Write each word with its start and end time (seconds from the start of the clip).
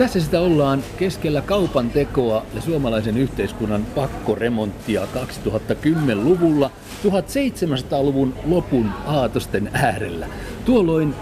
Tässä 0.00 0.20
sitä 0.20 0.40
ollaan 0.40 0.82
keskellä 0.98 1.42
kaupan 1.42 1.90
tekoa 1.90 2.46
ja 2.54 2.60
suomalaisen 2.60 3.16
yhteiskunnan 3.16 3.86
pakkoremonttia 3.94 5.08
2010-luvulla 5.14 6.70
1700-luvun 7.04 8.34
lopun 8.44 8.90
aatosten 9.06 9.70
äärellä. 9.72 10.26
Tuolloin 10.64 11.14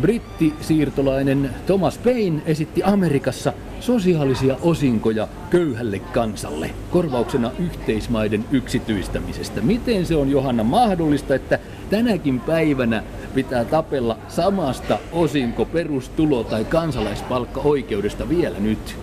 brittisiirtolainen 0.00 1.50
Thomas 1.66 1.98
Paine 1.98 2.42
esitti 2.46 2.82
Amerikassa 2.82 3.52
sosiaalisia 3.80 4.56
osinkoja 4.62 5.28
köyhälle 5.50 5.98
kansalle 5.98 6.70
korvauksena 6.90 7.50
yhteismaiden 7.58 8.44
yksityistämisestä. 8.50 9.60
Miten 9.60 10.06
se 10.06 10.16
on 10.16 10.30
Johanna 10.30 10.64
mahdollista, 10.64 11.34
että 11.34 11.58
tänäkin 11.90 12.40
päivänä 12.40 13.02
pitää 13.38 13.64
tapella 13.64 14.16
samasta 14.28 14.98
osinko, 15.12 15.64
perustulo 15.64 16.44
tai 16.44 16.64
kansalaispalkka-oikeudesta 16.64 18.28
vielä 18.28 18.58
nyt? 18.58 18.96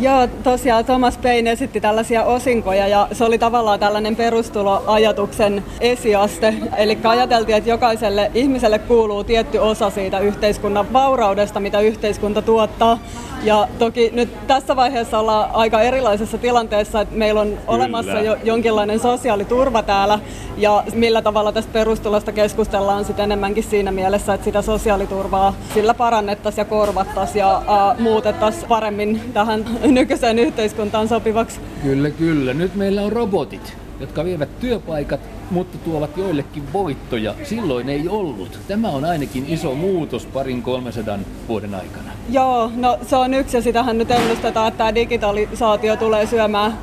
Joo, 0.00 0.26
tosiaan 0.26 0.84
Thomas 0.84 1.18
Paine 1.18 1.50
esitti 1.50 1.80
tällaisia 1.80 2.24
osinkoja 2.24 2.88
ja 2.88 3.08
se 3.12 3.24
oli 3.24 3.38
tavallaan 3.38 3.80
tällainen 3.80 4.16
perustuloajatuksen 4.16 5.64
esiaste. 5.80 6.54
Eli 6.76 6.98
ajateltiin, 7.04 7.56
että 7.56 7.70
jokaiselle 7.70 8.30
ihmiselle 8.34 8.78
kuuluu 8.78 9.24
tietty 9.24 9.58
osa 9.58 9.90
siitä 9.90 10.18
yhteiskunnan 10.18 10.92
vauraudesta, 10.92 11.60
mitä 11.60 11.80
yhteiskunta 11.80 12.42
tuottaa. 12.42 12.98
Ja 13.44 13.68
toki 13.78 14.10
nyt 14.12 14.46
tässä 14.46 14.76
vaiheessa 14.76 15.18
ollaan 15.18 15.50
aika 15.52 15.80
erilaisessa 15.82 16.38
tilanteessa, 16.38 17.00
että 17.00 17.14
meillä 17.14 17.40
on 17.40 17.48
Kyllä. 17.48 17.60
olemassa 17.66 18.20
jo 18.20 18.36
jonkinlainen 18.44 19.00
sosiaaliturva 19.00 19.82
täällä 19.82 20.18
ja 20.56 20.84
millä 20.94 21.22
tavalla 21.22 21.52
tästä 21.52 21.72
perustulosta 21.72 22.32
keskustellaan 22.32 23.04
sitten 23.04 23.24
enemmänkin 23.24 23.64
siinä 23.64 23.92
mielessä, 23.92 24.34
että 24.34 24.44
sitä 24.44 24.62
sosiaaliturvaa 24.62 25.54
sillä 25.74 25.94
parannettaisiin 25.94 26.62
ja 26.62 26.64
korvattaisiin 26.64 27.40
ja 27.40 27.58
uh, 27.58 28.00
muutettaisiin 28.00 28.68
paremmin 28.68 29.20
tähän 29.34 29.64
nykyiseen 29.82 30.38
yhteiskuntaan 30.38 31.08
sopivaksi. 31.08 31.60
Kyllä, 31.82 32.10
kyllä. 32.10 32.54
Nyt 32.54 32.74
meillä 32.74 33.02
on 33.02 33.12
robotit, 33.12 33.76
jotka 34.00 34.24
vievät 34.24 34.60
työpaikat, 34.60 35.20
mutta 35.50 35.78
tuovat 35.78 36.16
joillekin 36.16 36.72
voittoja. 36.72 37.34
Silloin 37.44 37.88
ei 37.88 38.08
ollut. 38.08 38.58
Tämä 38.68 38.88
on 38.88 39.04
ainakin 39.04 39.44
iso 39.48 39.74
muutos 39.74 40.26
parin 40.26 40.62
300 40.62 41.18
vuoden 41.48 41.74
aikana. 41.74 42.10
Joo, 42.30 42.70
no 42.76 42.98
se 43.06 43.16
on 43.16 43.34
yksi 43.34 43.56
ja 43.56 43.62
sitähän 43.62 43.98
nyt 43.98 44.10
ennustetaan, 44.10 44.68
että 44.68 44.78
tämä 44.78 44.94
digitalisaatio 44.94 45.96
tulee 45.96 46.26
syömään 46.26 46.78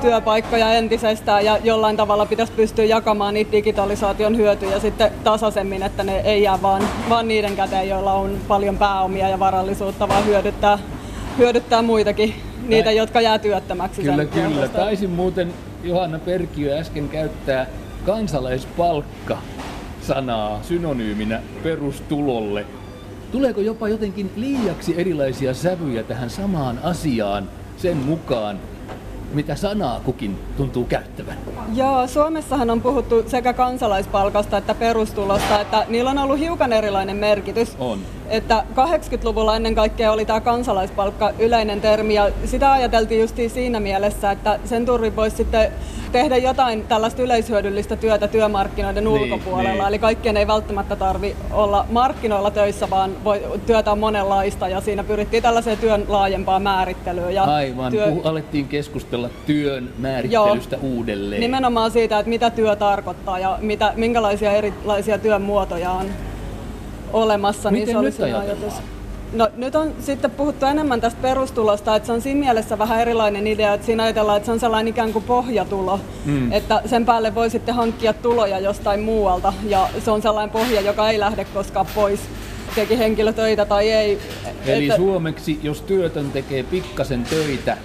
työpaikkoja 0.00 0.72
entisestään 0.72 1.44
ja 1.44 1.58
jollain 1.64 1.96
tavalla 1.96 2.26
pitäisi 2.26 2.52
pystyä 2.52 2.84
jakamaan 2.84 3.34
niitä 3.34 3.52
digitalisaation 3.52 4.36
hyötyjä 4.36 4.78
sitten 4.80 5.10
tasaisemmin, 5.24 5.82
että 5.82 6.04
ne 6.04 6.20
ei 6.20 6.42
jää 6.42 6.62
vaan, 6.62 6.82
vaan 7.08 7.28
niiden 7.28 7.56
käteen, 7.56 7.88
joilla 7.88 8.12
on 8.12 8.38
paljon 8.48 8.78
pääomia 8.78 9.28
ja 9.28 9.38
varallisuutta, 9.38 10.08
vaan 10.08 10.26
hyödyttää 10.26 10.78
hyödyttää 11.38 11.82
muitakin, 11.82 12.34
niitä, 12.68 12.92
jotka 12.92 13.20
jää 13.20 13.38
työttömäksi. 13.38 14.02
Kyllä, 14.02 14.24
kyllä. 14.24 14.68
Taisin 14.68 15.10
muuten 15.10 15.54
Johanna 15.84 16.18
Perkiö 16.18 16.78
äsken 16.78 17.08
käyttää 17.08 17.66
kansalaispalkka 18.06 19.38
sanaa 20.00 20.62
synonyyminä 20.62 21.42
perustulolle. 21.62 22.66
Tuleeko 23.32 23.60
jopa 23.60 23.88
jotenkin 23.88 24.30
liiaksi 24.36 24.94
erilaisia 25.00 25.54
sävyjä 25.54 26.02
tähän 26.02 26.30
samaan 26.30 26.78
asiaan 26.82 27.48
sen 27.76 27.96
mukaan, 27.96 28.58
mitä 29.32 29.54
sanaa 29.54 30.00
kukin 30.00 30.38
tuntuu 30.56 30.84
käyttävän? 30.84 31.36
Joo, 31.74 32.06
Suomessahan 32.06 32.70
on 32.70 32.80
puhuttu 32.80 33.24
sekä 33.26 33.52
kansalaispalkasta 33.52 34.56
että 34.56 34.74
perustulosta, 34.74 35.60
että 35.60 35.86
niillä 35.88 36.10
on 36.10 36.18
ollut 36.18 36.38
hiukan 36.38 36.72
erilainen 36.72 37.16
merkitys. 37.16 37.76
On. 37.78 37.98
Että 38.28 38.64
80-luvulla 38.76 39.56
ennen 39.56 39.74
kaikkea 39.74 40.12
oli 40.12 40.24
tämä 40.24 40.40
kansalaispalkka 40.40 41.30
yleinen 41.38 41.80
termi 41.80 42.14
ja 42.14 42.30
sitä 42.44 42.72
ajateltiin 42.72 43.20
just 43.20 43.36
siinä 43.48 43.80
mielessä, 43.80 44.30
että 44.30 44.58
sen 44.64 44.86
turvin 44.86 45.16
voisi 45.16 45.36
sitten 45.36 45.72
tehdä 46.12 46.36
jotain 46.36 46.86
tällaista 46.86 47.22
yleishyödyllistä 47.22 47.96
työtä 47.96 48.28
työmarkkinoiden 48.28 49.04
niin, 49.04 49.22
ulkopuolella. 49.22 49.72
Niin. 49.72 49.88
Eli 49.88 49.98
kaikkien 49.98 50.36
ei 50.36 50.46
välttämättä 50.46 50.96
tarvi 50.96 51.36
olla 51.52 51.86
markkinoilla 51.90 52.50
töissä, 52.50 52.90
vaan 52.90 53.24
voi, 53.24 53.42
työtä 53.66 53.92
on 53.92 53.98
monenlaista 53.98 54.68
ja 54.68 54.80
siinä 54.80 55.04
pyrittiin 55.04 55.42
tällaiseen 55.42 55.78
työn 55.78 56.04
laajempaan 56.08 56.62
määrittelyyn. 56.62 57.34
Ja 57.34 57.42
Aivan, 57.42 57.92
työ... 57.92 58.06
Puh, 58.06 58.26
alettiin 58.26 58.68
keskustella 58.68 59.28
työn 59.46 59.90
määrittelystä 59.98 60.76
Joo, 60.76 60.94
uudelleen. 60.94 61.40
Nimenomaan 61.40 61.90
siitä, 61.90 62.18
että 62.18 62.30
mitä 62.30 62.50
työ 62.50 62.76
tarkoittaa 62.76 63.38
ja 63.38 63.58
mitä, 63.60 63.92
minkälaisia 63.96 64.52
erilaisia 64.52 65.18
työn 65.18 65.42
muotoja 65.42 65.90
on 65.90 66.06
olemassa. 67.14 67.70
Miten 67.70 68.00
niin 68.00 68.12
se 68.12 68.26
nyt 68.26 68.34
ajatus. 68.34 68.74
No 69.32 69.48
nyt 69.56 69.74
on 69.74 69.92
sitten 70.00 70.30
puhuttu 70.30 70.66
enemmän 70.66 71.00
tästä 71.00 71.18
perustulosta, 71.22 71.96
että 71.96 72.06
se 72.06 72.12
on 72.12 72.20
siinä 72.20 72.40
mielessä 72.40 72.78
vähän 72.78 73.00
erilainen 73.00 73.46
idea, 73.46 73.74
että 73.74 73.86
siinä 73.86 74.02
ajatellaan, 74.02 74.36
että 74.36 74.46
se 74.46 74.52
on 74.52 74.60
sellainen 74.60 74.88
ikään 74.88 75.12
kuin 75.12 75.24
pohjatulo, 75.24 76.00
mm. 76.24 76.52
että 76.52 76.82
sen 76.86 77.06
päälle 77.06 77.34
voi 77.34 77.50
sitten 77.50 77.74
hankkia 77.74 78.12
tuloja 78.12 78.58
jostain 78.58 79.00
muualta 79.00 79.52
ja 79.68 79.88
se 80.04 80.10
on 80.10 80.22
sellainen 80.22 80.50
pohja, 80.50 80.80
joka 80.80 81.10
ei 81.10 81.20
lähde 81.20 81.44
koskaan 81.44 81.86
pois 81.94 82.20
teki 82.74 82.98
henkilö 82.98 83.32
töitä 83.32 83.64
tai 83.64 83.90
ei. 83.90 84.18
Eli 84.66 84.84
että... 84.84 84.96
suomeksi, 84.96 85.60
jos 85.62 85.80
työtön 85.80 86.30
tekee 86.30 86.62
pikkasen 86.62 87.24
töitä, 87.24 87.76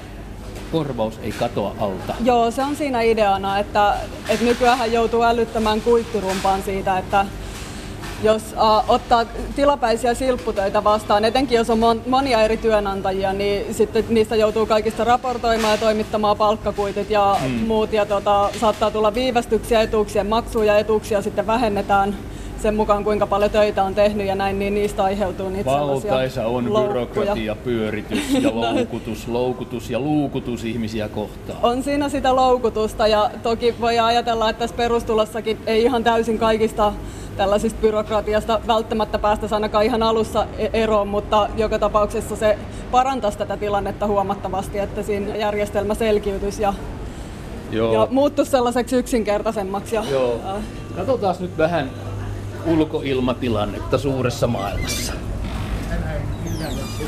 korvaus 0.72 1.19
ei 1.23 1.31
katoa 1.31 1.75
alta. 1.79 2.16
Joo, 2.23 2.51
se 2.51 2.63
on 2.63 2.75
siinä 2.75 3.01
ideana, 3.01 3.59
että, 3.59 3.94
että 4.29 4.46
nykyään 4.46 4.94
joutuu 4.94 5.23
älyttämään 5.23 5.81
kuittirumpaan 5.81 6.63
siitä, 6.63 6.97
että 6.97 7.25
jos 8.24 8.44
uh, 8.53 8.90
ottaa 8.90 9.25
tilapäisiä 9.56 10.13
silpputöitä 10.13 10.84
vastaan, 10.84 11.25
etenkin 11.25 11.56
jos 11.56 11.69
on 11.69 11.80
mon, 11.80 12.02
monia 12.07 12.41
eri 12.41 12.57
työnantajia, 12.57 13.34
niin 13.34 13.74
sitten 13.74 14.06
niistä 14.09 14.35
joutuu 14.35 14.66
kaikista 14.66 15.03
raportoimaan 15.03 15.74
ja 15.74 15.78
toimittamaan 15.78 16.38
palkkakuitit 16.38 17.09
ja 17.09 17.38
hmm. 17.41 17.52
muut. 17.52 17.94
Ja 17.94 18.06
tota, 18.06 18.50
saattaa 18.59 18.91
tulla 18.91 19.13
viivästyksiä, 19.13 19.81
etuuksien 19.81 20.28
maksuja 20.28 20.74
ja 20.74 20.79
etuuksia 20.79 21.22
sitten 21.22 21.47
vähennetään 21.47 22.18
sen 22.59 22.75
mukaan, 22.75 23.03
kuinka 23.03 23.28
paljon 23.28 23.52
töitä 23.52 23.84
on 23.84 23.96
tehnyt 23.96 24.28
ja 24.28 24.36
näin, 24.36 24.59
niin 24.59 24.74
niistä 24.74 25.03
aiheutuu 25.03 25.50
niitä 25.50 25.72
Valtaisa 25.72 26.46
on 26.46 26.74
loukkuja. 26.74 26.88
byrokratia, 26.88 27.56
pyöritys 27.56 28.34
ja 28.42 28.50
loukutus, 28.53 29.28
loukutus 29.28 29.90
ja 29.90 30.00
luukutus 30.00 30.64
ihmisiä 30.64 31.09
kohtaan. 31.09 31.59
On 31.64 31.84
siinä 31.84 32.09
sitä 32.09 32.36
loukutusta 32.36 33.08
ja 33.08 33.30
toki 33.44 33.75
voi 33.81 34.00
ajatella, 34.00 34.50
että 34.50 34.59
tässä 34.59 34.75
perustulossakin 34.75 35.58
ei 35.68 35.84
ihan 35.84 36.03
täysin 36.03 36.40
kaikista 36.40 36.94
tällaisista 37.38 37.81
byrokratiasta 37.81 38.62
välttämättä 38.68 39.20
päästä 39.20 39.47
ainakaan 39.52 39.86
ihan 39.86 40.03
alussa 40.03 40.46
e- 40.58 40.70
eroon, 40.74 41.08
mutta 41.08 41.50
joka 41.58 41.80
tapauksessa 41.80 42.36
se 42.36 42.58
parantaisi 42.91 43.38
tätä 43.38 43.58
tilannetta 43.58 44.08
huomattavasti, 44.08 44.80
että 44.80 45.03
siinä 45.03 45.36
järjestelmä 45.36 45.94
selkiytyisi 45.94 46.62
ja, 46.64 46.74
Joo. 47.72 47.94
ja 47.94 48.08
muuttuisi 48.12 48.52
sellaiseksi 48.52 48.96
yksinkertaisemmaksi. 48.96 49.96
Ja, 49.96 50.03
Joo. 50.12 50.40
Katsotaan 50.96 51.36
nyt 51.40 51.58
vähän 51.58 51.91
ulkoilmatilannetta 52.66 53.97
suuressa 53.97 54.47
maailmassa. 54.47 55.14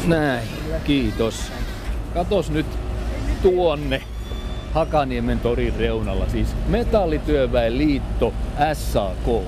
Näin, 0.07 0.47
kiitos. 0.83 1.51
Katos 2.13 2.51
nyt 2.51 2.65
tuonne 3.41 4.03
Hakaniemen 4.73 5.39
torin 5.39 5.75
reunalla, 5.75 6.29
siis 6.29 6.47
Metallityöväen 6.67 7.77
liitto 7.77 8.33
SAK. 8.73 9.43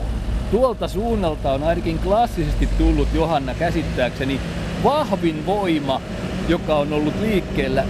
Tuolta 0.51 0.87
suunnalta 0.87 1.51
on 1.51 1.63
ainakin 1.63 1.99
klassisesti 1.99 2.69
tullut 2.77 3.07
Johanna 3.13 3.53
käsittääkseni 3.53 4.39
vahvin 4.83 5.45
voima, 5.45 6.01
joka 6.47 6.75
on 6.75 6.93
ollut 6.93 7.13
liikkeellä 7.21 7.83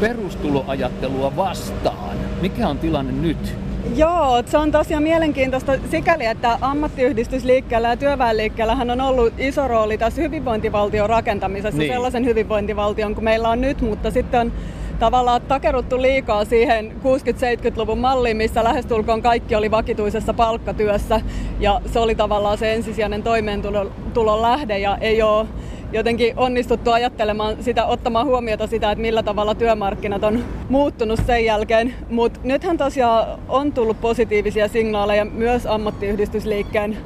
perustuloajattelua 0.00 1.36
vastaan. 1.36 2.16
Mikä 2.40 2.68
on 2.68 2.78
tilanne 2.78 3.12
nyt? 3.12 3.67
Joo, 3.96 4.42
se 4.46 4.58
on 4.58 4.72
tosiaan 4.72 5.02
mielenkiintoista 5.02 5.72
sikäli, 5.90 6.26
että 6.26 6.58
ammattiyhdistysliikkeellä 6.60 7.88
ja 7.88 7.96
työväenliikkeellä 7.96 8.72
on 8.72 9.00
ollut 9.00 9.32
iso 9.38 9.68
rooli 9.68 9.98
tässä 9.98 10.22
hyvinvointivaltion 10.22 11.08
rakentamisessa, 11.10 11.78
niin. 11.78 11.92
sellaisen 11.92 12.24
hyvinvointivaltion 12.24 13.14
kuin 13.14 13.24
meillä 13.24 13.48
on 13.48 13.60
nyt, 13.60 13.80
mutta 13.80 14.10
sitten 14.10 14.40
on 14.40 14.52
tavallaan 14.98 15.42
takeruttu 15.42 16.02
liikaa 16.02 16.44
siihen 16.44 16.92
60-70-luvun 17.02 17.98
malliin, 17.98 18.36
missä 18.36 18.64
lähestulkoon 18.64 19.22
kaikki 19.22 19.54
oli 19.54 19.70
vakituisessa 19.70 20.34
palkkatyössä 20.34 21.20
ja 21.60 21.80
se 21.86 21.98
oli 21.98 22.14
tavallaan 22.14 22.58
se 22.58 22.74
ensisijainen 22.74 23.22
toimeentulon 23.22 24.42
lähde 24.42 24.78
ja 24.78 24.98
ei 25.00 25.22
ole 25.22 25.46
jotenkin 25.92 26.34
onnistuttu 26.36 26.90
ajattelemaan 26.90 27.56
sitä, 27.60 27.86
ottamaan 27.86 28.26
huomiota 28.26 28.66
sitä, 28.66 28.90
että 28.90 29.02
millä 29.02 29.22
tavalla 29.22 29.54
työmarkkinat 29.54 30.24
on 30.24 30.44
muuttunut 30.68 31.20
sen 31.26 31.44
jälkeen. 31.44 31.94
Mutta 32.10 32.40
nythän 32.42 32.78
tosiaan 32.78 33.38
on 33.48 33.72
tullut 33.72 34.00
positiivisia 34.00 34.68
signaaleja 34.68 35.24
myös 35.24 35.66
ammattiyhdistysliikkeen 35.66 36.96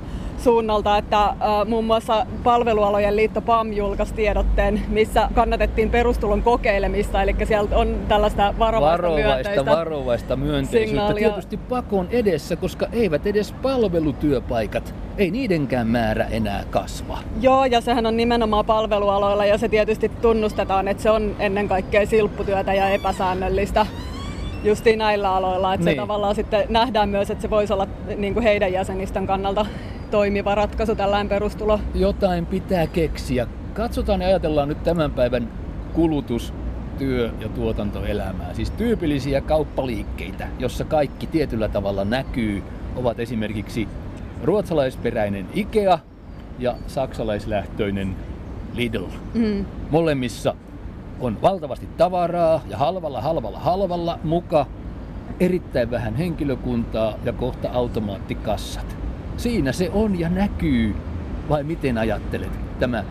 suunnalta, 0.43 0.99
että 0.99 1.35
muun 1.67 1.85
muassa 1.85 2.27
palvelualojen 2.45 3.17
liitto 3.17 3.41
PAM 3.41 3.73
julkaisi 3.73 4.15
tiedotteen, 4.15 4.83
missä 4.89 5.29
kannatettiin 5.35 5.91
perustulon 5.91 6.43
kokeilemista, 6.43 7.23
eli 7.23 7.37
sieltä 7.45 7.77
on 7.77 7.97
tällaista 8.09 8.55
varovaista, 8.59 9.03
varovaista 9.03 9.51
myönteistä, 9.51 9.77
varovaista 9.77 10.37
myönteisyyttä 10.37 10.87
signaalia. 10.87 11.29
tietysti 11.29 11.57
pakon 11.57 12.09
edessä, 12.11 12.57
koska 12.57 12.87
eivät 12.93 13.27
edes 13.27 13.53
palvelutyöpaikat, 13.63 14.95
ei 15.19 15.31
niidenkään 15.31 15.87
määrä 15.87 16.25
enää 16.25 16.65
kasva. 16.71 17.19
Joo, 17.41 17.65
ja 17.65 17.81
sehän 17.81 18.07
on 18.07 18.17
nimenomaan 18.17 18.65
palvelualoilla, 18.65 19.45
ja 19.45 19.59
se 19.59 19.69
tietysti 19.69 20.09
tunnustetaan, 20.09 20.89
että 20.89 21.03
se 21.03 21.11
on 21.11 21.37
ennen 21.39 21.69
kaikkea 21.69 22.07
silpputyötä 22.07 22.75
ja 22.75 22.89
epäsäännöllistä 22.89 23.87
justiin 24.65 24.99
näillä 24.99 25.35
aloilla. 25.35 25.75
Että 25.75 25.87
niin. 25.87 25.97
se 25.97 26.01
tavallaan 26.01 26.35
sitten 26.35 26.65
nähdään 26.69 27.09
myös, 27.09 27.31
että 27.31 27.43
se 27.43 27.51
voisi 27.51 27.73
olla 27.73 27.87
niin 28.17 28.35
kuin 28.35 28.45
heidän 28.45 28.73
jäsenistön 28.73 29.27
kannalta 29.27 29.67
toimiva 30.13 30.55
ratkaisu 30.55 30.95
tällainen 30.95 31.29
perustulo. 31.29 31.81
Jotain 31.95 32.47
pitää 32.47 32.87
keksiä. 32.87 33.47
Katsotaan 33.75 34.21
ja 34.23 34.29
ajatellaan 34.29 34.69
nyt 34.69 34.83
tämän 34.83 35.11
päivän 35.11 35.49
kulutus, 35.93 36.55
työ- 36.99 37.31
ja 37.41 37.49
tuotantoelämää. 37.49 38.55
Siis 38.55 38.71
tyypillisiä 38.71 39.41
kauppaliikkeitä, 39.41 40.49
jossa 40.59 40.85
kaikki 40.85 41.27
tietyllä 41.27 41.69
tavalla 41.69 42.05
näkyy, 42.05 42.63
ovat 42.97 43.21
esimerkiksi 43.21 43.89
ruotsalaisperäinen 44.45 45.47
IKEA 45.55 45.99
ja 46.59 46.77
saksalaislähtöinen 46.87 48.17
Lidl. 48.75 49.07
Mm. 49.35 49.65
Molemmissa 49.91 50.55
on 51.21 51.43
valtavasti 51.43 51.89
tavaraa 51.97 52.61
ja 52.69 52.79
halvalla, 52.79 53.21
halvalla, 53.21 53.59
halvalla 53.59 54.19
muka 54.25 54.67
erittäin 55.41 55.91
vähän 55.91 56.15
henkilökuntaa 56.15 57.15
ja 57.25 57.33
kohta 57.33 57.71
automaattikassat. 57.71 59.02
Siinä 59.43 59.73
se 59.73 59.91
on 59.93 60.21
ja 60.21 60.29
näkyy. 60.29 60.95
Vai 61.49 61.65
miten 61.65 61.99
ajattelet 61.99 62.51
tämä 62.79 63.05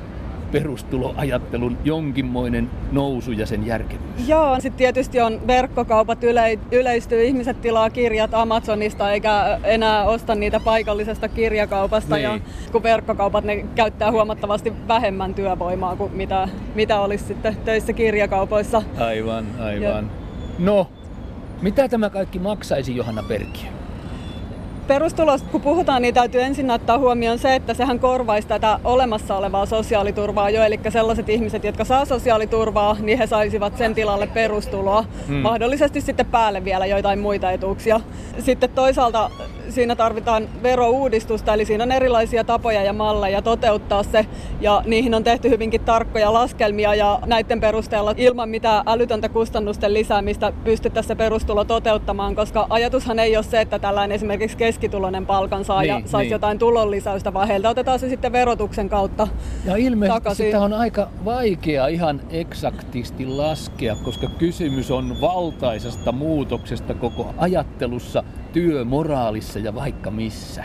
perustuloajattelun 0.52 1.78
jonkinmoinen 1.84 2.70
nousu 2.92 3.32
ja 3.32 3.46
sen 3.46 3.66
järkevyys? 3.66 4.28
Joo, 4.28 4.56
sitten 4.60 4.78
tietysti 4.78 5.22
on 5.22 5.48
verkkokaupat 5.48 6.24
yle, 6.24 6.60
yleistyy, 6.72 7.24
ihmiset 7.24 7.62
tilaa 7.62 7.90
kirjat 7.90 8.34
Amazonista 8.34 9.12
eikä 9.12 9.60
enää 9.64 10.04
osta 10.04 10.36
niitä 10.36 10.60
paikallisesta 10.60 11.28
kirjakaupasta. 11.28 12.16
Niin. 12.16 12.24
Ja 12.24 12.40
kun 12.72 12.84
verkkokaupat 12.84 13.44
ne 13.44 13.66
käyttää 13.76 14.12
huomattavasti 14.12 14.74
vähemmän 14.88 15.34
työvoimaa 15.34 15.96
kuin 15.96 16.14
mitä, 16.14 16.48
mitä 16.76 17.00
olisi 17.00 17.24
sitten 17.24 17.58
töissä 17.66 17.94
kirjakaupoissa. 17.94 18.82
Aivan, 18.98 19.46
aivan. 19.60 19.82
Ja. 19.82 20.04
No, 20.60 20.88
mitä 21.62 21.88
tämä 21.88 22.10
kaikki 22.10 22.40
maksaisi 22.40 22.96
Johanna 22.96 23.24
Perkiö? 23.24 23.81
Perustulosta 24.88 25.50
kun 25.52 25.62
puhutaan, 25.62 26.02
niin 26.02 26.14
täytyy 26.14 26.42
ensin 26.42 26.72
ottaa 26.72 26.98
huomioon 26.98 27.40
se, 27.40 27.56
että 27.56 27.74
sehän 27.74 28.00
korvaisi 28.00 28.48
tätä 28.48 28.80
olemassa 28.84 29.38
olevaa 29.38 29.66
sosiaaliturvaa 29.66 30.50
jo. 30.50 30.64
Eli 30.64 30.80
sellaiset 30.90 31.30
ihmiset, 31.30 31.64
jotka 31.64 31.86
saa 31.86 32.06
sosiaaliturvaa, 32.06 32.98
niin 33.00 33.18
he 33.18 33.28
saisivat 33.28 33.78
sen 33.78 33.96
tilalle 33.96 34.28
perustuloa. 34.28 35.06
Hmm. 35.28 35.36
Mahdollisesti 35.36 36.02
sitten 36.02 36.26
päälle 36.26 36.64
vielä 36.64 36.86
joitain 36.86 37.20
muita 37.20 37.52
etuuksia. 37.52 38.02
Sitten 38.40 38.70
toisaalta 38.70 39.30
siinä 39.72 39.96
tarvitaan 39.96 40.50
verouudistusta, 40.64 41.54
eli 41.54 41.66
siinä 41.66 41.84
on 41.84 41.92
erilaisia 41.92 42.44
tapoja 42.44 42.84
ja 42.84 42.94
malleja 42.94 43.42
toteuttaa 43.42 44.04
se, 44.04 44.26
ja 44.62 44.82
niihin 44.86 45.14
on 45.14 45.24
tehty 45.24 45.50
hyvinkin 45.50 45.82
tarkkoja 45.82 46.34
laskelmia, 46.34 46.96
ja 46.96 47.20
näiden 47.26 47.60
perusteella 47.60 48.14
ilman 48.18 48.50
mitään 48.50 48.84
älytöntä 48.88 49.30
kustannusten 49.30 49.94
lisäämistä 49.94 50.54
pystyttäisiin 50.64 51.08
se 51.08 51.16
perustulo 51.16 51.66
toteuttamaan, 51.66 52.36
koska 52.36 52.68
ajatushan 52.70 53.20
ei 53.20 53.36
ole 53.36 53.44
se, 53.44 53.62
että 53.62 53.80
tällainen 53.80 54.16
esimerkiksi 54.16 54.58
keskituloinen 54.58 55.26
palkansaaja 55.26 55.96
niin, 55.96 56.08
saisi 56.08 56.26
niin. 56.26 56.32
jotain 56.32 56.60
tulonlisäystä, 56.60 57.34
vaan 57.34 57.48
heiltä 57.48 57.70
otetaan 57.70 58.00
se 58.00 58.10
sitten 58.10 58.32
verotuksen 58.32 58.90
kautta 58.90 59.28
Ja 59.66 59.76
ilmeisesti 59.76 60.20
takaisin. 60.20 60.46
sitä 60.46 60.62
on 60.62 60.74
aika 60.74 61.08
vaikea 61.26 61.88
ihan 61.88 62.22
eksaktisti 62.30 63.26
laskea, 63.26 63.96
koska 63.96 64.28
kysymys 64.28 64.92
on 64.92 65.22
valtaisesta 65.22 66.12
muutoksesta 66.12 66.94
koko 66.94 67.34
ajattelussa 67.38 68.24
työmoraalissa 68.54 69.60
ja 69.60 69.76
vaikka 69.76 70.12
missä. 70.12 70.64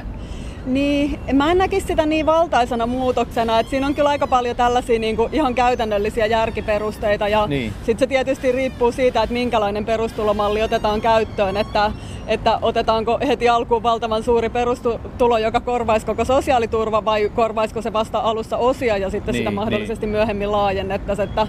Niin, 0.67 1.19
mä 1.33 1.51
en 1.51 1.59
näkisi 1.59 1.87
sitä 1.87 2.07
niin 2.07 2.27
valtaisena 2.27 2.87
muutoksena, 2.87 3.61
että 3.61 3.71
siinä 3.71 3.87
on 3.87 3.95
kyllä 3.95 4.09
aika 4.09 4.27
paljon 4.27 4.57
tällaisia 4.57 4.99
niin 4.99 5.17
kuin 5.17 5.35
ihan 5.35 5.55
käytännöllisiä 5.55 6.27
järkiperusteita 6.27 7.29
ja 7.29 7.47
niin. 7.47 7.73
sitten 7.77 7.99
se 7.99 8.07
tietysti 8.07 8.53
riippuu 8.53 8.93
siitä, 8.93 9.23
että 9.23 9.33
minkälainen 9.33 9.85
perustulomalli 9.85 10.63
otetaan 10.63 11.01
käyttöön, 11.01 11.57
että, 11.57 11.93
että 12.27 12.59
otetaanko 12.63 13.19
heti 13.27 13.49
alkuun 13.49 13.83
valtavan 13.83 14.23
suuri 14.23 14.49
perustulo, 14.49 15.39
joka 15.39 15.61
korvaisi 15.61 16.07
koko 16.07 16.25
sosiaaliturva 16.25 17.05
vai 17.05 17.31
korvaisiko 17.35 17.83
se 17.83 17.93
vasta 17.93 18.19
alussa 18.19 18.57
osia 18.57 18.97
ja 18.97 19.11
sitten 19.11 19.33
niin, 19.33 19.41
sitä 19.41 19.51
mahdollisesti 19.51 20.07
niin. 20.07 20.13
myöhemmin 20.13 20.53
laajennettaisiin. 20.53 21.29
Että... 21.29 21.47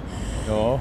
Joo. 0.48 0.80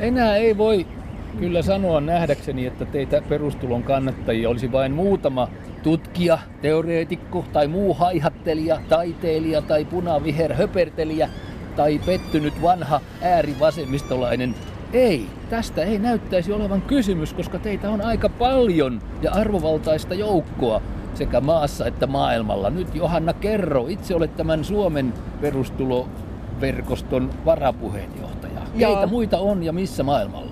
Enää 0.00 0.36
ei 0.36 0.58
voi 0.58 0.86
kyllä 1.34 1.62
sanoa 1.62 2.00
nähdäkseni, 2.00 2.66
että 2.66 2.84
teitä 2.84 3.22
perustulon 3.28 3.82
kannattajia 3.82 4.48
olisi 4.50 4.72
vain 4.72 4.92
muutama 4.92 5.48
tutkija, 5.82 6.38
teoreetikko 6.62 7.44
tai 7.52 7.68
muu 7.68 7.94
haihattelija, 7.94 8.80
taiteilija 8.88 9.62
tai 9.62 9.84
punaviher 9.84 10.54
höpertelijä 10.54 11.28
tai 11.76 12.00
pettynyt 12.06 12.62
vanha 12.62 13.00
äärivasemmistolainen. 13.22 14.54
Ei, 14.92 15.26
tästä 15.50 15.82
ei 15.82 15.98
näyttäisi 15.98 16.52
olevan 16.52 16.82
kysymys, 16.82 17.32
koska 17.32 17.58
teitä 17.58 17.90
on 17.90 18.00
aika 18.00 18.28
paljon 18.28 19.02
ja 19.22 19.32
arvovaltaista 19.32 20.14
joukkoa 20.14 20.82
sekä 21.14 21.40
maassa 21.40 21.86
että 21.86 22.06
maailmalla. 22.06 22.70
Nyt 22.70 22.94
Johanna 22.94 23.32
kerro, 23.32 23.86
itse 23.86 24.14
olet 24.14 24.36
tämän 24.36 24.64
Suomen 24.64 25.14
perustuloverkoston 25.40 27.30
varapuheenjohtaja. 27.44 28.60
Joo. 28.74 28.92
Keitä 28.92 29.06
muita 29.06 29.38
on 29.38 29.62
ja 29.62 29.72
missä 29.72 30.02
maailmalla? 30.02 30.43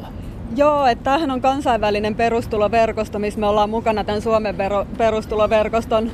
Joo, 0.56 0.86
että 0.86 1.04
tämähän 1.04 1.30
on 1.30 1.40
kansainvälinen 1.40 2.14
perustuloverkosto, 2.14 3.18
missä 3.18 3.40
me 3.40 3.46
ollaan 3.46 3.70
mukana 3.70 4.04
tämän 4.04 4.22
Suomen 4.22 4.58
vero, 4.58 4.86
perustuloverkoston 4.98 6.10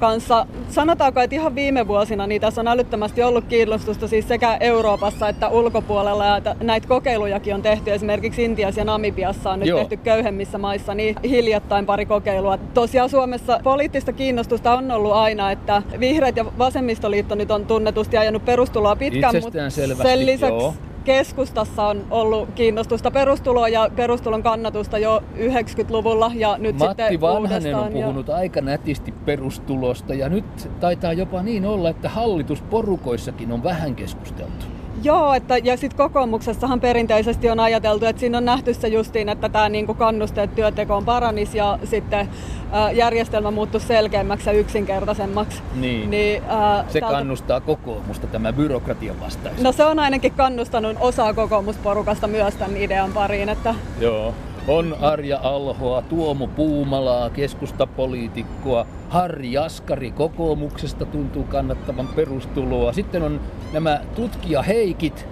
kanssa. 0.00 0.46
Sanotaanko, 0.70 1.20
että 1.20 1.36
ihan 1.36 1.54
viime 1.54 1.88
vuosina 1.88 2.26
niin 2.26 2.40
tässä 2.40 2.60
on 2.60 2.68
älyttömästi 2.68 3.22
ollut 3.22 3.44
kiinnostusta 3.44 4.08
siis 4.08 4.28
sekä 4.28 4.56
Euroopassa 4.60 5.28
että 5.28 5.48
ulkopuolella. 5.48 6.26
Ja 6.26 6.40
näitä 6.62 6.88
kokeilujakin 6.88 7.54
on 7.54 7.62
tehty 7.62 7.92
esimerkiksi 7.92 8.44
Intiassa 8.44 8.80
ja 8.80 8.84
Namibiassa 8.84 9.50
on 9.50 9.58
nyt 9.58 9.68
Joo. 9.68 9.78
tehty 9.78 9.96
köyhemmissä 9.96 10.58
maissa 10.58 10.94
niin 10.94 11.16
hiljattain 11.24 11.86
pari 11.86 12.06
kokeilua. 12.06 12.58
Tosiaan 12.74 13.10
Suomessa 13.10 13.60
poliittista 13.64 14.12
kiinnostusta 14.12 14.74
on 14.74 14.90
ollut 14.90 15.12
aina, 15.12 15.50
että 15.50 15.82
vihreät 16.00 16.36
ja 16.36 16.44
vasemmistoliitto 16.58 17.34
nyt 17.34 17.50
on 17.50 17.66
tunnetusti 17.66 18.16
ajanut 18.16 18.44
perustuloa 18.44 18.96
pitkään, 18.96 19.34
mutta 19.40 19.70
sen 20.02 20.26
lisäksi 20.26 20.54
joo 20.54 20.74
keskustassa 21.08 21.86
on 21.86 22.06
ollut 22.10 22.48
kiinnostusta 22.54 23.10
perustuloa 23.10 23.68
ja 23.68 23.90
perustulon 23.96 24.42
kannatusta 24.42 24.98
jo 24.98 25.22
90-luvulla 25.36 26.32
ja 26.34 26.58
nyt 26.58 26.78
Matti 26.78 27.02
sitten 27.02 27.20
Vanhanen 27.20 27.74
on 27.74 27.92
puhunut 27.92 28.28
ja... 28.28 28.36
aika 28.36 28.60
nätisti 28.60 29.12
perustulosta 29.12 30.14
ja 30.14 30.28
nyt 30.28 30.70
taitaa 30.80 31.12
jopa 31.12 31.42
niin 31.42 31.66
olla, 31.66 31.90
että 31.90 32.08
hallitusporukoissakin 32.08 33.52
on 33.52 33.62
vähän 33.62 33.94
keskusteltu. 33.94 34.77
Joo, 35.02 35.34
että, 35.34 35.58
ja 35.58 35.76
sitten 35.76 35.96
kokoomuksessahan 35.96 36.80
perinteisesti 36.80 37.50
on 37.50 37.60
ajateltu, 37.60 38.06
että 38.06 38.20
siinä 38.20 38.38
on 38.38 38.44
nähty 38.44 38.74
se 38.74 38.88
justiin, 38.88 39.28
että 39.28 39.48
tämä 39.48 39.68
niinku 39.68 39.94
kannusteet 39.94 40.54
työtekoon 40.54 41.04
paranisi 41.04 41.58
ja 41.58 41.78
sitten 41.84 42.28
ä, 42.72 42.90
järjestelmä 42.90 43.50
muuttuu 43.50 43.80
selkeämmäksi 43.80 44.48
ja 44.48 44.52
yksinkertaisemmaksi. 44.52 45.62
Niin, 45.74 46.10
niin 46.10 46.42
ä, 46.42 46.84
se 46.88 47.00
tältä... 47.00 47.14
kannustaa 47.14 47.60
kokoomusta 47.60 48.26
tämä 48.26 48.52
byrokratian 48.52 49.20
vastaisuus. 49.20 49.62
No 49.62 49.72
se 49.72 49.84
on 49.84 49.98
ainakin 49.98 50.32
kannustanut 50.32 50.96
osaa 51.00 51.34
kokoomusporukasta 51.34 52.26
myös 52.26 52.54
tämän 52.54 52.76
idean 52.76 53.12
pariin. 53.12 53.48
Että... 53.48 53.74
Joo, 54.00 54.34
on 54.68 54.96
Arja 55.00 55.40
Alhoa, 55.42 56.02
Tuomo 56.02 56.46
Puumalaa, 56.46 57.30
keskustapoliitikkoa, 57.30 58.86
Harri 59.08 59.52
Jaskari 59.52 60.10
kokoomuksesta 60.10 61.04
tuntuu 61.04 61.44
kannattavan 61.44 62.08
perustuloa. 62.08 62.92
Sitten 62.92 63.22
on 63.22 63.40
nämä 63.72 64.00
tutkija 64.16 64.62
Heikit, 64.62 65.26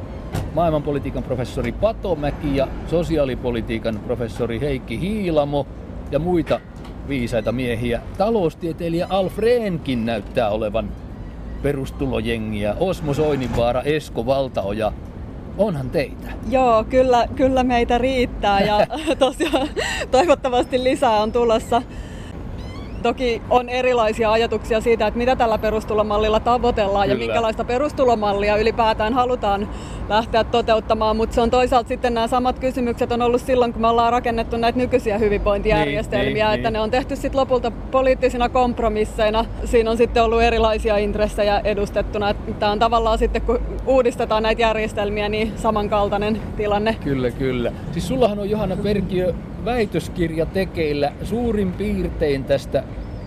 maailmanpolitiikan 0.54 1.22
professori 1.22 1.72
Patomäki 1.72 2.56
ja 2.56 2.68
sosiaalipolitiikan 2.90 4.00
professori 4.06 4.60
Heikki 4.60 5.00
Hiilamo 5.00 5.66
ja 6.10 6.18
muita 6.18 6.60
viisaita 7.08 7.52
miehiä. 7.52 8.00
Taloustieteilijä 8.18 9.06
Alfreenkin 9.10 10.06
näyttää 10.06 10.50
olevan 10.50 10.88
perustulojengiä. 11.62 12.74
Osmo 12.80 13.14
Soininvaara, 13.14 13.82
Esko 13.82 14.26
Valtaoja 14.26 14.92
onhan 15.58 15.90
teitä. 15.90 16.28
Joo, 16.50 16.84
kyllä, 16.84 17.28
kyllä 17.36 17.64
meitä 17.64 17.98
riittää 17.98 18.60
ja 18.60 18.86
tosiaan 19.18 19.68
toivottavasti 20.10 20.84
lisää 20.84 21.20
on 21.22 21.32
tulossa. 21.32 21.82
Toki 23.06 23.42
on 23.50 23.68
erilaisia 23.68 24.32
ajatuksia 24.32 24.80
siitä, 24.80 25.06
että 25.06 25.18
mitä 25.18 25.36
tällä 25.36 25.58
perustulomallilla 25.58 26.40
tavoitellaan 26.40 27.08
Kyllä. 27.08 27.22
ja 27.22 27.26
minkälaista 27.26 27.64
perustulomallia 27.64 28.56
ylipäätään 28.56 29.14
halutaan 29.14 29.68
lähteä 30.08 30.44
toteuttamaan, 30.44 31.16
mutta 31.16 31.34
se 31.34 31.40
on 31.40 31.50
toisaalta 31.50 31.88
sitten 31.88 32.14
nämä 32.14 32.26
samat 32.26 32.58
kysymykset 32.58 33.12
on 33.12 33.22
ollut 33.22 33.40
silloin, 33.40 33.72
kun 33.72 33.82
me 33.82 33.88
ollaan 33.88 34.12
rakennettu 34.12 34.56
näitä 34.56 34.78
nykyisiä 34.78 35.18
hyvinvointijärjestelmiä, 35.18 36.24
niin, 36.26 36.34
niin, 36.34 36.54
että 36.54 36.68
niin. 36.68 36.72
ne 36.72 36.80
on 36.80 36.90
tehty 36.90 37.16
sitten 37.16 37.40
lopulta 37.40 37.70
poliittisina 37.70 38.48
kompromisseina. 38.48 39.44
Siinä 39.64 39.90
on 39.90 39.96
sitten 39.96 40.22
ollut 40.22 40.42
erilaisia 40.42 40.96
intressejä 40.96 41.60
edustettuna. 41.64 42.34
Tämä 42.58 42.72
on 42.72 42.78
tavallaan 42.78 43.18
sitten, 43.18 43.42
kun 43.42 43.60
uudistetaan 43.86 44.42
näitä 44.42 44.62
järjestelmiä, 44.62 45.28
niin 45.28 45.52
samankaltainen 45.56 46.40
tilanne. 46.56 46.96
Kyllä, 47.04 47.30
kyllä. 47.30 47.72
Siis 47.92 48.08
sullahan 48.08 48.38
on 48.38 48.50
Johanna 48.50 48.76
Perkiö 48.76 49.34
väitöskirja 49.66 50.46
tekeillä 50.46 51.12
suurin 51.22 51.72
piirtein 51.72 52.44
tästä 52.44 52.84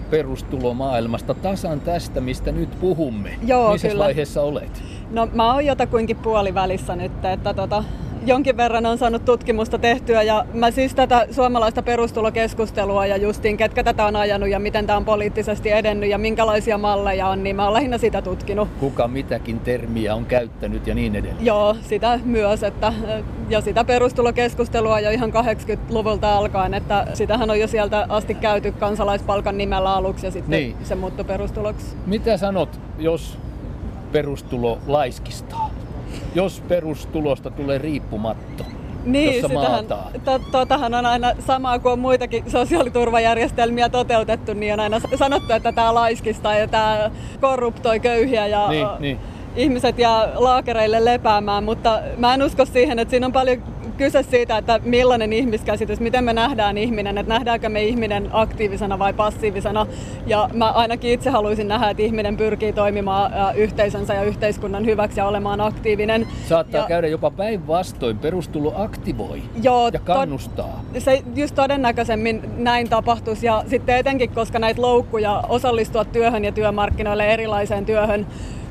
perustulomaailmasta, 0.09 1.33
tasan 1.33 1.79
tästä, 1.79 2.21
mistä 2.21 2.51
nyt 2.51 2.69
puhumme. 2.79 3.31
Joo, 3.45 3.71
Missä 3.71 3.87
kyllä. 3.87 4.03
vaiheessa 4.03 4.41
olet? 4.41 4.83
No 5.11 5.29
mä 5.33 5.53
oon 5.53 5.65
jotakuinkin 5.65 6.17
puolivälissä 6.17 6.95
nyt, 6.95 7.25
että 7.25 7.53
tota, 7.53 7.83
jonkin 8.25 8.57
verran 8.57 8.85
on 8.85 8.97
saanut 8.97 9.25
tutkimusta 9.25 9.77
tehtyä 9.77 10.23
ja 10.23 10.45
mä 10.53 10.71
siis 10.71 10.95
tätä 10.95 11.27
suomalaista 11.31 11.81
perustulokeskustelua 11.81 13.05
ja 13.05 13.17
justiin 13.17 13.57
ketkä 13.57 13.83
tätä 13.83 14.05
on 14.05 14.15
ajanut 14.15 14.49
ja 14.49 14.59
miten 14.59 14.87
tämä 14.87 14.97
on 14.97 15.05
poliittisesti 15.05 15.71
edennyt 15.71 16.09
ja 16.09 16.17
minkälaisia 16.17 16.77
malleja 16.77 17.27
on, 17.27 17.43
niin 17.43 17.55
mä 17.55 17.63
oon 17.63 17.73
lähinnä 17.73 17.97
sitä 17.97 18.21
tutkinut. 18.21 18.69
Kuka 18.79 19.07
mitäkin 19.07 19.59
termiä 19.59 20.15
on 20.15 20.25
käyttänyt 20.25 20.87
ja 20.87 20.95
niin 20.95 21.15
edelleen. 21.15 21.45
Joo, 21.45 21.75
sitä 21.81 22.19
myös, 22.25 22.63
että, 22.63 22.93
ja 23.49 23.61
sitä 23.61 23.83
perustulokeskustelua 23.83 24.99
jo 24.99 25.09
ihan 25.09 25.31
80-luvulta 25.33 26.37
alkaen, 26.37 26.73
että 26.73 27.07
sitähän 27.13 27.49
on 27.49 27.59
jo 27.59 27.67
sieltä 27.67 28.05
asti 28.09 28.35
käyty 28.35 28.71
kansalaispalkan 28.71 29.57
nimellä 29.57 29.93
aluksi 29.93 30.25
ja 30.25 30.31
sitten 30.31 30.59
niin. 30.59 30.75
se 30.83 30.95
muuttui 30.95 31.25
perustuloksi. 31.25 31.95
Mitä 32.05 32.37
sanot, 32.37 32.79
jos 32.99 33.37
perustulo 34.11 34.77
laiskistaa? 34.87 35.68
Jos 36.35 36.63
perustulosta 36.67 37.51
tulee 37.51 37.77
riippumatto. 37.77 38.63
Niin, 39.05 39.47
sitähän, 39.47 39.85
to, 40.25 40.39
totahan 40.51 40.93
on 40.93 41.05
aina 41.05 41.31
samaa 41.47 41.79
kuin 41.79 41.91
on 41.91 41.99
muitakin 41.99 42.51
sosiaaliturvajärjestelmiä 42.51 43.89
toteutettu, 43.89 44.53
niin 44.53 44.73
on 44.73 44.79
aina 44.79 45.01
sanottu, 45.15 45.53
että 45.53 45.71
tämä 45.71 45.93
laiskistaa 45.93 46.55
ja 46.55 46.67
tämä 46.67 47.11
korruptoi 47.41 47.99
köyhiä 47.99 48.47
ja 48.47 48.69
niin, 48.69 48.87
niin. 48.99 49.19
Ihmiset 49.55 49.99
jää 49.99 50.29
laakereille 50.35 51.05
lepäämään, 51.05 51.63
mutta 51.63 51.99
mä 52.17 52.33
en 52.33 52.43
usko 52.43 52.65
siihen, 52.65 52.99
että 52.99 53.09
siinä 53.09 53.25
on 53.25 53.31
paljon 53.31 53.63
kyse 53.97 54.23
siitä, 54.23 54.57
että 54.57 54.79
millainen 54.83 55.33
ihmiskäsitys, 55.33 55.99
miten 55.99 56.23
me 56.23 56.33
nähdään 56.33 56.77
ihminen, 56.77 57.17
että 57.17 57.33
nähdäänkö 57.33 57.69
me 57.69 57.83
ihminen 57.83 58.29
aktiivisena 58.31 58.99
vai 58.99 59.13
passiivisena. 59.13 59.87
Ja 60.27 60.49
mä 60.53 60.71
ainakin 60.71 61.11
itse 61.11 61.29
haluaisin 61.29 61.67
nähdä, 61.67 61.89
että 61.89 62.03
ihminen 62.03 62.37
pyrkii 62.37 62.73
toimimaan 62.73 63.55
yhteisönsä 63.55 64.13
ja 64.13 64.23
yhteiskunnan 64.23 64.85
hyväksi 64.85 65.19
ja 65.19 65.27
olemaan 65.27 65.61
aktiivinen. 65.61 66.27
Saattaa 66.49 66.81
ja, 66.81 66.87
käydä 66.87 67.07
jopa 67.07 67.31
päinvastoin, 67.31 68.17
perustulo 68.17 68.73
aktivoi 68.75 69.41
joo, 69.63 69.89
ja 69.93 69.99
kannustaa. 69.99 70.83
To, 70.93 70.99
se 70.99 71.23
just 71.35 71.55
todennäköisemmin 71.55 72.41
näin 72.57 72.89
tapahtuisi 72.89 73.45
ja 73.45 73.63
sitten 73.67 73.97
etenkin, 73.97 74.29
koska 74.29 74.59
näitä 74.59 74.81
loukkuja 74.81 75.43
osallistua 75.49 76.05
työhön 76.05 76.45
ja 76.45 76.51
työmarkkinoille 76.51 77.33
erilaiseen 77.33 77.85
työhön 77.85 78.27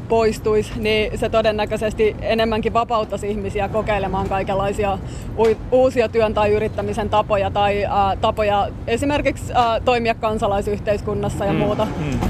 poistuisi, 0.08 0.72
niin 0.76 1.18
se 1.18 1.28
todennäköisesti 1.28 2.16
enemmänkin 2.20 2.72
vapauttaisi 2.72 3.30
ihmisiä 3.30 3.68
kokeilemaan 3.68 4.28
kaikenlaisia 4.28 4.98
uusia 5.72 6.08
työn 6.08 6.34
tai 6.34 6.52
yrittämisen 6.52 7.10
tapoja 7.10 7.50
tai 7.50 7.84
äh, 7.84 7.92
tapoja 8.20 8.68
esimerkiksi 8.86 9.52
äh, 9.52 9.82
toimia 9.84 10.14
kansalaisyhteiskunnassa 10.14 11.44
ja 11.44 11.52
mm, 11.52 11.58
muuta. 11.58 11.84
Mm. 11.84 12.20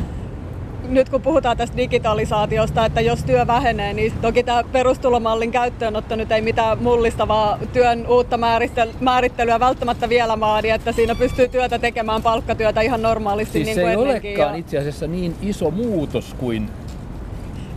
Nyt 0.88 1.08
kun 1.08 1.23
puhutaan 1.23 1.56
tästä 1.56 1.76
digitalisaatiosta, 1.76 2.85
että 2.85 3.00
jos 3.00 3.25
työ 3.25 3.47
vähenee, 3.47 3.92
niin 3.92 4.12
toki 4.23 4.42
tämä 4.42 4.64
perustulomallin 4.73 5.50
käyttöönotto 5.50 6.16
nyt 6.16 6.32
ei 6.32 6.40
mitään 6.40 6.82
mullistavaa 6.82 7.58
työn 7.73 8.06
uutta 8.06 8.38
määrittelyä 9.00 9.61
välttämättä 9.61 10.08
vielä 10.08 10.40
vaadi, 10.40 10.70
että 10.70 10.92
siinä 10.92 11.14
pystyy 11.14 11.49
työtä 11.49 11.78
tekemään 11.78 12.23
palkkatyötä 12.23 12.80
ihan 12.80 13.02
normaalisti 13.02 13.52
siis 13.52 13.66
niin 13.66 13.75
kuin 13.75 13.87
se 13.87 13.90
ei 13.90 13.97
olekaan 13.97 14.54
ja... 14.54 14.54
itse 14.54 14.78
asiassa 14.78 15.06
niin 15.06 15.35
iso 15.42 15.70
muutos 15.70 16.35
kuin 16.38 16.70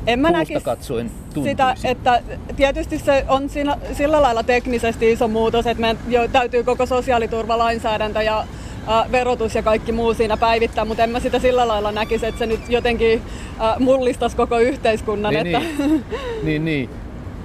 en 0.08 0.20
mä 0.20 0.32
näkisi 0.32 0.66
katsoen 0.66 1.12
sitä, 1.44 1.76
että 1.84 2.22
tietysti 2.56 3.00
se 3.00 3.26
on 3.28 3.50
siinä, 3.50 3.78
sillä 3.94 4.22
lailla 4.22 4.44
teknisesti 4.44 5.12
iso 5.12 5.28
muutos, 5.28 5.68
että 5.68 5.82
meidän 5.82 5.98
jo 6.08 6.28
täytyy 6.28 6.64
koko 6.64 6.86
sosiaaliturvalainsäädäntö 6.86 8.22
ja 8.22 8.40
ä, 8.40 9.12
verotus 9.12 9.56
ja 9.56 9.64
kaikki 9.64 9.92
muu 9.92 10.14
siinä 10.14 10.38
päivittää, 10.38 10.86
mutta 10.86 11.04
en 11.04 11.10
mä 11.10 11.20
sitä 11.20 11.40
sillä 11.40 11.68
lailla 11.68 11.92
näkisi, 11.92 12.26
että 12.26 12.40
se 12.40 12.46
nyt 12.46 12.70
jotenkin 12.70 13.22
ä, 13.60 13.80
mullistaisi 13.80 14.36
koko 14.36 14.60
yhteiskunnan. 14.60 15.34
Niin, 15.34 15.48
että... 15.48 15.60
niin. 15.60 16.06
niin, 16.44 16.66
niin. 16.66 16.90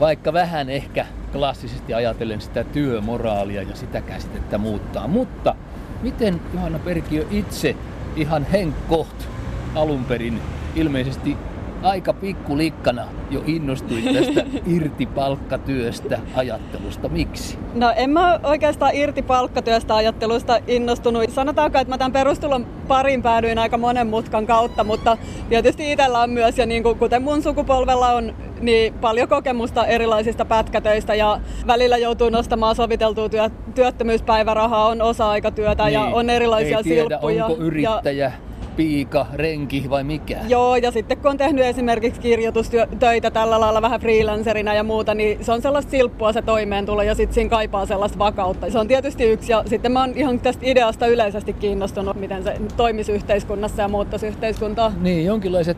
Vaikka 0.00 0.32
vähän 0.32 0.70
ehkä 0.70 1.06
klassisesti 1.32 1.94
ajatellen 1.94 2.40
sitä 2.40 2.64
työmoraalia 2.64 3.62
ja 3.62 3.76
sitä 3.76 4.00
käsitettä 4.00 4.58
muuttaa. 4.58 5.08
Mutta 5.08 5.54
miten 6.02 6.40
Johanna 6.54 6.78
Perkiö 6.78 7.26
itse 7.30 7.76
ihan 8.16 8.46
henkkoht 8.52 9.28
alun 9.75 10.04
perin 10.04 10.40
ilmeisesti 10.75 11.36
aika 11.83 12.12
pikkulikkana 12.12 13.02
jo 13.30 13.42
innostuit 13.47 14.04
tästä 14.04 14.45
irti 14.76 15.06
palkkatyöstä 15.06 16.18
ajattelusta. 16.35 17.09
Miksi? 17.09 17.59
No 17.75 17.92
en 17.97 18.11
mä 18.11 18.40
oikeastaan 18.42 18.95
irti 18.95 19.23
palkkatyöstä 19.23 19.97
ajattelusta 19.97 20.59
innostunut. 20.66 21.30
Sanotaanko, 21.30 21.78
että 21.78 21.95
mä 21.95 21.99
tämän 21.99 22.12
perustulon 22.12 22.66
parin 22.88 23.23
päädyin 23.23 23.59
aika 23.59 23.78
monen 23.78 24.06
mutkan 24.06 24.47
kautta, 24.47 24.85
mutta 24.85 25.18
tietysti 25.49 25.92
itsellä 25.92 26.21
on 26.21 26.30
myös, 26.30 26.59
ja 26.59 26.66
niin 26.66 26.83
kuin, 26.83 26.99
kuten 26.99 27.23
mun 27.23 27.42
sukupolvella 27.42 28.09
on 28.09 28.35
niin 28.61 28.95
paljon 28.95 29.28
kokemusta 29.28 29.87
erilaisista 29.87 30.45
pätkätöistä 30.45 31.14
ja 31.14 31.40
välillä 31.66 31.97
joutuu 31.97 32.30
nostamaan 32.30 32.76
soviteltua 32.76 33.28
työ, 33.28 33.50
työttömyyspäivärahaa, 33.75 34.87
on 34.87 35.02
osa-aikatyötä 35.02 35.85
niin, 35.85 35.95
ja 35.95 36.00
on 36.00 36.30
erilaisia 36.30 36.78
ei 36.78 36.85
tiedä, 36.85 37.09
silppuja. 37.09 37.47
onko 37.47 37.62
yrittäjä 37.62 38.26
ja 38.26 38.45
piika, 38.76 39.26
renki 39.35 39.90
vai 39.90 40.04
mikä? 40.04 40.38
Joo, 40.49 40.76
ja 40.76 40.90
sitten 40.90 41.18
kun 41.18 41.30
on 41.30 41.37
tehnyt 41.37 41.64
esimerkiksi 41.64 42.21
kirjoitustöitä 42.21 43.30
tällä 43.30 43.61
lailla 43.61 43.83
vähän 43.83 44.00
freelancerina 44.00 44.75
ja 44.75 44.83
muuta, 44.83 45.14
niin 45.14 45.45
se 45.45 45.52
on 45.52 45.62
sellaista 45.62 45.90
silppua 45.90 46.33
se 46.33 46.42
toimeentulo 46.42 47.02
ja 47.02 47.14
sitten 47.14 47.35
siinä 47.35 47.50
kaipaa 47.50 47.87
sellaista 47.87 48.18
vakautta. 48.18 48.71
Se 48.71 48.78
on 48.78 48.88
tietysti 48.88 49.25
yksi 49.25 49.52
ja 49.52 49.62
sitten 49.66 49.92
mä 49.92 50.00
oon 50.00 50.12
ihan 50.16 50.40
tästä 50.40 50.66
ideasta 50.66 51.06
yleisesti 51.06 51.52
kiinnostunut, 51.52 52.16
miten 52.16 52.42
se 52.42 52.56
toimisi 52.76 53.12
yhteiskunnassa 53.12 53.83
ja 53.83 53.88
muuttaisi 53.88 54.26
yhteiskuntaa. 54.26 54.92
Niin, 55.00 55.25
jonkinlaiset 55.25 55.76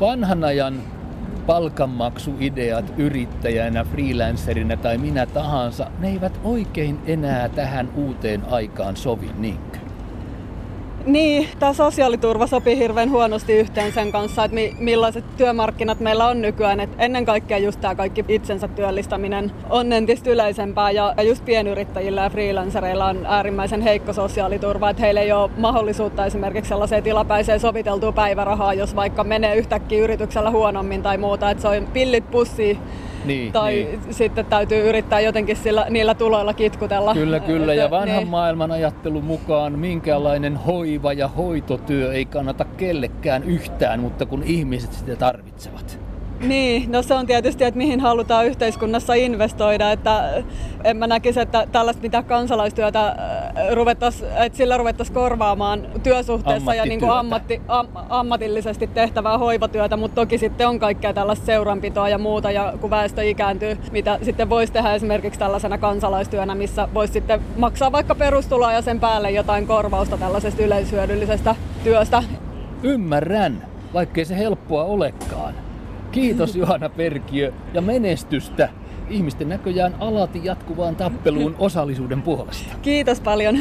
vanhan 0.00 0.44
ajan 0.44 0.74
palkanmaksuideat 1.46 2.92
yrittäjänä, 2.96 3.84
freelancerina 3.84 4.76
tai 4.76 4.98
minä 4.98 5.26
tahansa, 5.26 5.90
ne 5.98 6.08
eivät 6.08 6.40
oikein 6.44 6.98
enää 7.06 7.48
tähän 7.48 7.88
uuteen 7.96 8.42
aikaan 8.50 8.96
sovi, 8.96 9.30
niinkö? 9.38 9.71
Niin, 11.06 11.48
tämä 11.58 11.72
sosiaaliturva 11.72 12.46
sopii 12.46 12.78
hirveän 12.78 13.10
huonosti 13.10 13.52
yhteen 13.52 13.92
sen 13.92 14.12
kanssa, 14.12 14.44
että 14.44 14.54
mi- 14.54 14.76
millaiset 14.78 15.36
työmarkkinat 15.36 16.00
meillä 16.00 16.26
on 16.28 16.42
nykyään. 16.42 16.80
Et 16.80 16.90
ennen 16.98 17.24
kaikkea 17.24 17.58
just 17.58 17.80
tämä 17.80 17.94
kaikki 17.94 18.24
itsensä 18.28 18.68
työllistäminen 18.68 19.52
on 19.70 19.92
entistä 19.92 20.30
yleisempää 20.30 20.90
ja 20.90 21.14
just 21.22 21.44
pienyrittäjillä 21.44 22.22
ja 22.22 22.30
freelancereilla 22.30 23.06
on 23.06 23.26
äärimmäisen 23.26 23.80
heikko 23.80 24.12
sosiaaliturva, 24.12 24.90
että 24.90 25.02
heillä 25.02 25.20
ei 25.20 25.32
ole 25.32 25.50
mahdollisuutta 25.56 26.26
esimerkiksi 26.26 26.68
sellaiseen 26.68 27.02
tilapäiseen 27.02 27.60
soviteltuun 27.60 28.14
päivärahaa, 28.14 28.74
jos 28.74 28.96
vaikka 28.96 29.24
menee 29.24 29.56
yhtäkkiä 29.56 30.04
yrityksellä 30.04 30.50
huonommin 30.50 31.02
tai 31.02 31.18
muuta, 31.18 31.50
että 31.50 31.62
se 31.62 31.68
on 31.68 31.86
pillit 31.92 32.30
pussiin 32.30 32.78
niin, 33.24 33.52
tai 33.52 33.74
niin. 33.74 34.00
sitten 34.10 34.46
täytyy 34.46 34.88
yrittää 34.88 35.20
jotenkin 35.20 35.56
sillä, 35.56 35.86
niillä 35.90 36.14
tuloilla 36.14 36.54
kitkutella. 36.54 37.14
Kyllä, 37.14 37.40
kyllä. 37.40 37.74
Ja 37.74 37.90
vanhan 37.90 38.18
niin. 38.18 38.28
maailman 38.28 38.70
ajattelun 38.70 39.24
mukaan 39.24 39.78
minkälainen 39.78 40.56
hoiva 40.56 41.12
ja 41.12 41.28
hoitotyö 41.28 42.12
ei 42.12 42.24
kannata 42.24 42.64
kellekään 42.64 43.44
yhtään, 43.44 44.00
mutta 44.00 44.26
kun 44.26 44.42
ihmiset 44.42 44.92
sitä 44.92 45.16
tarvitsevat. 45.16 46.11
Niin, 46.42 46.92
no 46.92 47.02
se 47.02 47.14
on 47.14 47.26
tietysti, 47.26 47.64
että 47.64 47.78
mihin 47.78 48.00
halutaan 48.00 48.46
yhteiskunnassa 48.46 49.14
investoida, 49.14 49.92
että 49.92 50.42
en 50.84 50.96
mä 50.96 51.06
näkisi, 51.06 51.40
että 51.40 51.66
tällaista 51.72 52.02
mitä 52.02 52.22
kansalaistyötä 52.22 53.06
äh, 53.08 53.14
ruvettais, 53.72 54.22
että 54.22 54.56
sillä 54.56 54.76
ruvettaisiin 54.76 55.14
korvaamaan 55.14 55.86
työsuhteessa 56.02 56.74
ja 56.74 56.84
niin 56.84 57.00
kuin 57.00 57.12
ammatti, 57.12 57.60
am, 57.68 57.86
ammatillisesti 58.08 58.86
tehtävää 58.86 59.38
hoivatyötä, 59.38 59.96
mutta 59.96 60.14
toki 60.14 60.38
sitten 60.38 60.68
on 60.68 60.78
kaikkea 60.78 61.12
tällaista 61.12 61.46
seuranpitoa 61.46 62.08
ja 62.08 62.18
muuta, 62.18 62.50
ja 62.50 62.72
kun 62.80 62.90
väestö 62.90 63.22
ikääntyy, 63.24 63.78
mitä 63.92 64.18
sitten 64.22 64.50
voisi 64.50 64.72
tehdä 64.72 64.94
esimerkiksi 64.94 65.40
tällaisena 65.40 65.78
kansalaistyönä, 65.78 66.54
missä 66.54 66.88
voisi 66.94 67.12
sitten 67.12 67.40
maksaa 67.56 67.92
vaikka 67.92 68.14
perustuloa 68.14 68.72
ja 68.72 68.82
sen 68.82 69.00
päälle 69.00 69.30
jotain 69.30 69.66
korvausta 69.66 70.16
tällaisesta 70.16 70.62
yleishyödyllisestä 70.62 71.54
työstä. 71.84 72.22
Ymmärrän, 72.82 73.66
vaikkei 73.94 74.24
se 74.24 74.38
helppoa 74.38 74.84
olekaan. 74.84 75.71
Kiitos 76.12 76.56
Johanna 76.56 76.88
Perkiö 76.88 77.52
ja 77.74 77.80
menestystä 77.80 78.68
ihmisten 79.10 79.48
näköjään 79.48 79.94
alati 80.00 80.40
jatkuvaan 80.44 80.96
tappeluun 80.96 81.56
osallisuuden 81.68 82.22
puolesta. 82.22 82.74
Kiitos 82.82 83.20
paljon. 83.20 83.56